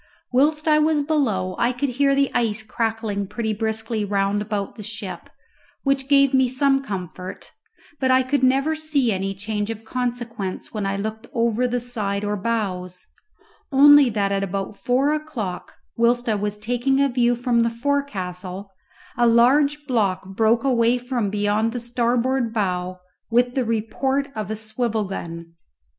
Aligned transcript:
Whilst 0.31 0.67
I 0.67 0.79
was 0.79 1.03
below 1.03 1.55
I 1.59 1.71
could 1.71 1.89
hear 1.89 2.15
the 2.15 2.31
ice 2.33 2.63
crackling 2.63 3.27
pretty 3.27 3.53
briskly 3.53 4.03
round 4.03 4.41
about 4.41 4.73
the 4.73 4.81
ship, 4.81 5.29
which 5.83 6.07
gave 6.09 6.33
me 6.33 6.47
some 6.47 6.81
comfort; 6.83 7.51
but 7.99 8.09
I 8.09 8.23
could 8.23 8.41
never 8.41 8.73
see 8.73 9.11
any 9.11 9.35
change 9.35 9.69
of 9.69 9.83
consequence 9.85 10.73
when 10.73 10.87
I 10.87 10.97
looked 10.97 11.27
over 11.35 11.67
the 11.67 11.79
side 11.79 12.23
or 12.23 12.35
bows, 12.35 13.05
only 13.71 14.09
that 14.09 14.31
at 14.31 14.41
about 14.43 14.75
four 14.75 15.13
o'clock, 15.13 15.75
whilst 15.95 16.27
I 16.27 16.33
was 16.33 16.57
taking 16.57 16.99
a 16.99 17.07
view 17.07 17.35
from 17.35 17.59
the 17.59 17.69
forecastle, 17.69 18.71
a 19.17 19.27
large 19.27 19.85
block 19.85 20.25
broke 20.35 20.63
away 20.63 20.97
from 20.97 21.29
beyond 21.29 21.73
the 21.73 21.79
starboard 21.79 22.51
bow 22.51 22.99
with 23.29 23.53
the 23.53 23.63
report 23.63 24.29
of 24.35 24.49
a 24.49 24.55
swivel 24.55 25.03
gun. 25.03 25.53